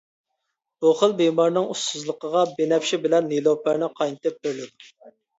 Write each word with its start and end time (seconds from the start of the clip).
بۇ 0.83 0.91
خىل 1.01 1.11
بىمارنىڭ 1.17 1.67
ئۇسسۇزلۇقىغا 1.73 2.41
بىنەپشە 2.59 2.99
بىلەن 3.03 3.27
نېلۇپەرنى 3.33 3.91
قاينىتىپ 4.01 4.41
بېرىلىدۇ. 4.47 4.89